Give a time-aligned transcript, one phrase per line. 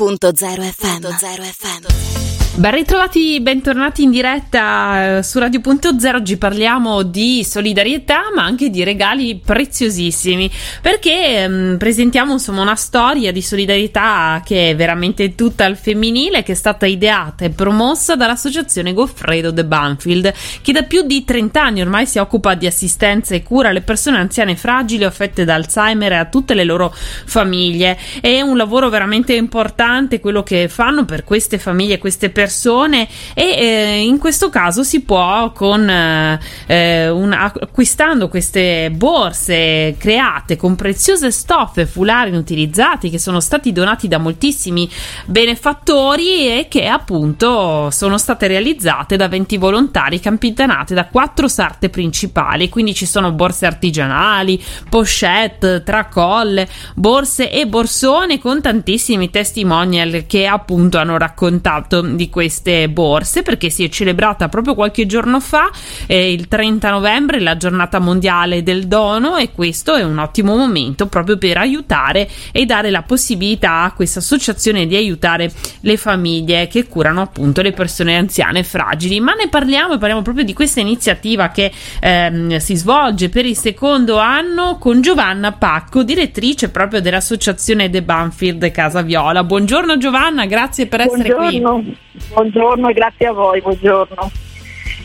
[0.00, 1.02] 100.0 FM.
[1.02, 2.13] 0 FM.
[2.56, 6.14] Ben ritrovati, bentornati in diretta eh, su Radio.0.
[6.14, 10.48] Oggi parliamo di solidarietà, ma anche di regali preziosissimi,
[10.80, 16.44] perché mh, mm, presentiamo insomma una storia di solidarietà che è veramente tutta al femminile,
[16.44, 20.32] che è stata ideata e promossa dall'associazione Goffredo de Banfield,
[20.62, 24.18] che da più di 30 anni ormai si occupa di assistenza e cura alle persone
[24.18, 27.98] anziane fragili affette da Alzheimer e a tutte le loro famiglie.
[28.20, 33.42] È un lavoro veramente importante quello che fanno per queste famiglie, queste persone persone e
[33.42, 41.30] eh, in questo caso si può con eh, un, acquistando queste borse create con preziose
[41.30, 44.90] stoffe fulari inutilizzati che sono stati donati da moltissimi
[45.24, 52.68] benefattori e che appunto sono state realizzate da 20 volontari capitanate da quattro sarte principali.
[52.68, 60.98] Quindi ci sono borse artigianali pochette tracolle borse e borsone con tantissimi testimonial che appunto
[60.98, 65.70] hanno raccontato di queste borse perché si è celebrata proprio qualche giorno fa,
[66.08, 71.06] eh, il 30 novembre, la giornata mondiale del dono e questo è un ottimo momento
[71.06, 75.48] proprio per aiutare e dare la possibilità a questa associazione di aiutare
[75.82, 79.20] le famiglie che curano appunto le persone anziane fragili.
[79.20, 84.18] Ma ne parliamo, parliamo proprio di questa iniziativa che ehm, si svolge per il secondo
[84.18, 89.44] anno con Giovanna Pacco, direttrice proprio dell'associazione The Banfield Casa Viola.
[89.44, 91.80] Buongiorno Giovanna, grazie per essere Buongiorno.
[91.80, 92.03] qui.
[92.32, 94.30] Buongiorno e grazie a voi, buongiorno.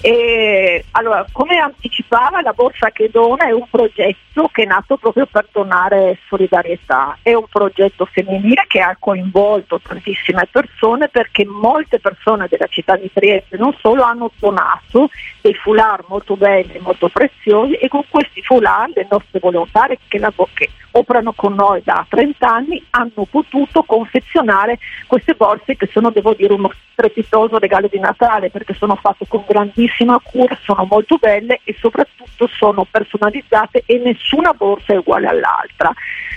[0.00, 1.56] E, allora, come
[2.06, 7.18] anticipava, la Borsa che dona è un progetto che è nato proprio per donare solidarietà.
[7.22, 13.10] È un progetto femminile che ha coinvolto tantissime persone perché molte persone della città di
[13.12, 18.92] Trieste non solo hanno donato dei foulard molto belli, molto preziosi e con questi foulard
[18.94, 24.78] le nostre volontarie che, lav- che operano con noi da 30 anni hanno potuto confezionare
[25.06, 29.44] queste borse che sono, devo dire, uno strepitoso regalo di Natale perché sono fatte con
[29.46, 32.05] grandissima cura, sono molto belle e soprattutto
[32.58, 35.92] sono personalizzate e nessuna borsa è uguale all'altra.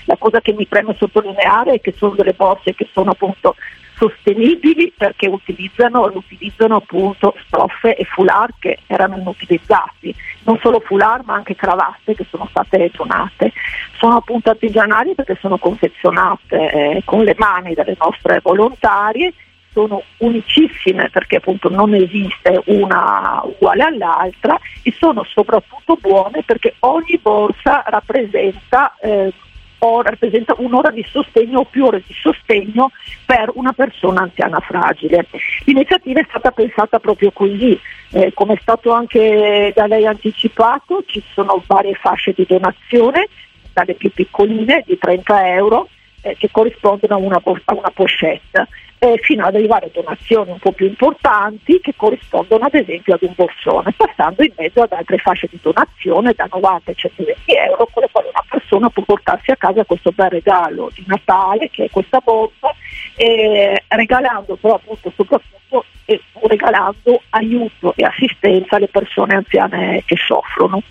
[0.06, 3.56] La cosa che mi preme sottolineare è che sono delle borse che sono appunto
[4.00, 11.34] sostenibili perché utilizzano, utilizzano appunto stoffe e foulard che erano inutilizzati, non solo foulard ma
[11.34, 13.52] anche cravatte che sono state donate.
[13.98, 19.34] Sono appunto artigianali perché sono confezionate eh, con le mani dalle nostre volontarie
[19.72, 27.20] sono unicissime perché appunto non esiste una uguale all'altra e sono soprattutto buone perché ogni
[27.22, 29.32] borsa rappresenta eh,
[29.80, 32.92] rappresenta un'ora di sostegno o più ore di sostegno
[33.26, 35.26] per una persona anziana fragile.
[35.64, 37.80] L'iniziativa è stata pensata proprio così,
[38.12, 43.30] eh, come è stato anche da lei anticipato, ci sono varie fasce di donazione,
[43.72, 45.88] dalle più piccoline di 30 euro
[46.22, 48.68] eh, che corrispondono a una, a una pochette
[49.00, 53.24] eh, fino ad arrivare a donazioni un po' più importanti che corrispondono ad esempio ad
[53.24, 57.88] un borsone, passando in mezzo ad altre fasce di donazione da 90 a 120 euro
[57.92, 61.86] con le quali una persona può portarsi a casa questo bel regalo di Natale che
[61.86, 62.76] è questa borsa,
[63.16, 70.82] eh, regalando però appunto soprattutto eh, regalando aiuto e assistenza alle persone anziane che soffrono.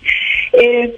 [0.51, 0.91] E, ehm,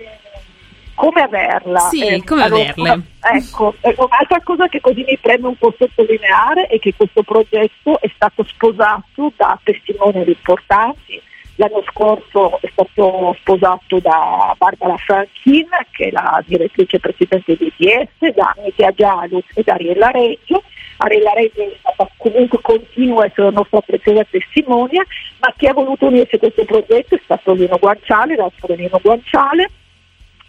[1.01, 1.79] come averla?
[1.79, 3.01] Sì, eh, come allora, averle?
[3.22, 8.12] Ecco, un'altra cosa che così mi preme un po' sottolineare è che questo progetto è
[8.13, 11.19] stato sposato da testimoni importanti.
[11.56, 18.34] L'anno scorso è stato sposato da Barbara Franchin, che è la direttrice presidente di ITS,
[18.35, 20.61] da Mitia Gialus e da Ariella Reggio.
[20.97, 25.03] Ariella Reggio è stata comunque continua a essere la nostra preziosa testimonia,
[25.40, 29.69] ma chi ha voluto unirsi a questo progetto è stato Lino Guanciale, l'autore Lino Guanciale,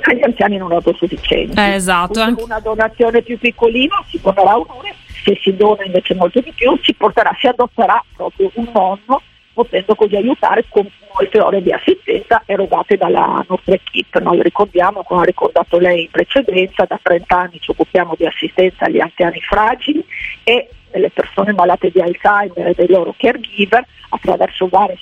[0.01, 1.57] agli anziani non autosufficienti.
[1.57, 2.21] Eh, esatto.
[2.21, 4.89] Quindi una donazione più piccolina si donerà un'ora,
[5.23, 9.21] se si dona invece molto di più si porterà, si adotterà proprio un nonno
[9.53, 14.19] potendo così aiutare con molte ore di assistenza erogate dalla nostra equip.
[14.19, 18.85] Noi ricordiamo, come ha ricordato lei in precedenza, da 30 anni ci occupiamo di assistenza
[18.85, 20.05] agli anziani fragili
[20.43, 24.97] e delle persone malate di Alzheimer e dei loro caregiver attraverso vari,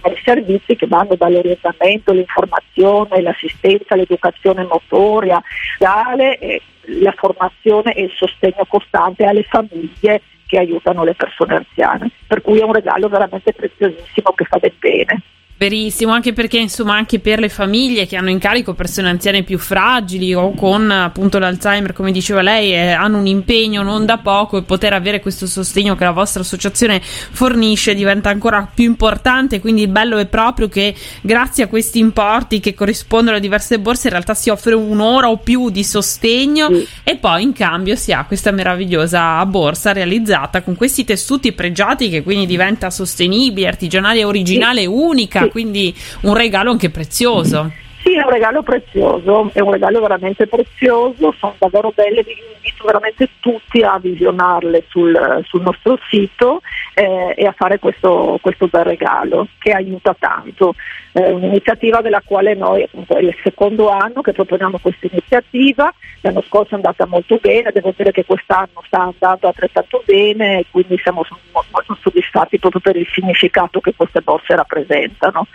[0.00, 5.42] vari servizi che vanno dall'orientamento, l'informazione, l'assistenza, l'educazione motoria,
[5.78, 12.58] la formazione e il sostegno costante alle famiglie che aiutano le persone anziane, per cui
[12.58, 15.22] è un regalo veramente preziosissimo che fa del bene.
[15.58, 19.58] Verissimo, anche perché insomma anche per le famiglie che hanno in carico persone anziane più
[19.58, 24.56] fragili o con appunto l'Alzheimer, come diceva lei, eh, hanno un impegno non da poco
[24.56, 29.82] e poter avere questo sostegno che la vostra associazione fornisce diventa ancora più importante, quindi
[29.82, 34.12] il bello è proprio che grazie a questi importi che corrispondono a diverse borse in
[34.12, 36.86] realtà si offre un'ora o più di sostegno sì.
[37.02, 42.22] e poi in cambio si ha questa meravigliosa borsa realizzata con questi tessuti pregiati che
[42.22, 44.86] quindi diventa sostenibile, artigianale, originale, sì.
[44.86, 47.72] unica quindi un regalo anche prezioso.
[48.08, 52.86] Sì, è un regalo prezioso, è un regalo veramente prezioso, sono davvero belle, vi invito
[52.86, 56.62] veramente tutti a visionarle sul, sul nostro sito
[56.94, 60.74] eh, e a fare questo, questo, bel regalo che aiuta tanto.
[61.12, 66.40] Eh, un'iniziativa della quale noi appunto, è il secondo anno che proponiamo questa iniziativa, l'anno
[66.40, 70.96] scorso è andata molto bene, devo dire che quest'anno sta andando altrettanto bene e quindi
[71.02, 75.46] siamo molto soddisfatti proprio per il significato che queste borse rappresentano.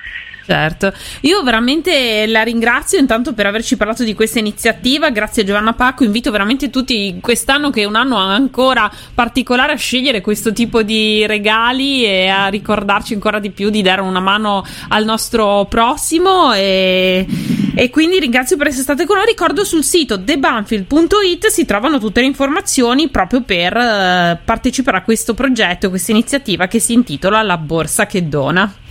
[0.45, 0.92] Certo,
[1.22, 6.04] io veramente la ringrazio intanto per averci parlato di questa iniziativa, grazie a Giovanna Pacco,
[6.04, 11.25] invito veramente tutti quest'anno che è un anno ancora particolare a scegliere questo tipo di
[11.25, 16.54] regali e a ricordarci ancora di più di dare una mano al nostro prossimo.
[16.54, 17.25] E,
[17.74, 22.19] e quindi ringrazio per essere state con noi, ricordo sul sito thebanfield.it si trovano tutte
[22.19, 27.57] le informazioni proprio per uh, partecipare a questo progetto, questa iniziativa che si intitola La
[27.57, 28.82] borsa che dona.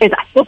[0.00, 0.46] Esatto.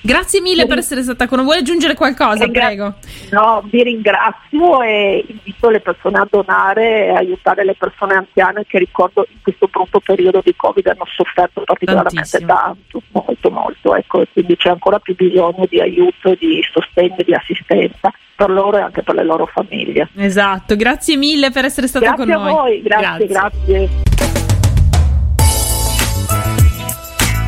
[0.00, 1.46] Grazie mille per essere stata con noi.
[1.46, 2.44] Vuoi aggiungere qualcosa?
[2.44, 2.94] Ringra- prego.
[3.30, 8.78] No, vi ringrazio e invito le persone a donare e aiutare le persone anziane che
[8.78, 12.46] ricordo in questo brutto periodo di Covid hanno sofferto particolarmente Tantissimo.
[12.46, 13.94] tanto, molto molto.
[13.96, 18.82] Ecco, quindi c'è ancora più bisogno di aiuto, di sostegno, di assistenza per loro e
[18.82, 20.08] anche per le loro famiglie.
[20.16, 22.52] Esatto, grazie mille per essere stata grazie con noi.
[22.52, 23.66] Voi, grazie, grazie.
[23.66, 24.17] grazie.